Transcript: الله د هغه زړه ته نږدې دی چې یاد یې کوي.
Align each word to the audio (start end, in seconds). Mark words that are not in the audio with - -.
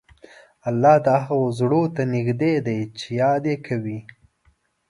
الله 0.69 0.95
د 1.05 1.07
هغه 1.25 1.39
زړه 1.59 1.81
ته 1.95 2.03
نږدې 2.13 2.53
دی 2.65 2.79
چې 2.99 3.07
یاد 3.21 3.43
یې 3.51 3.55
کوي. 3.65 3.99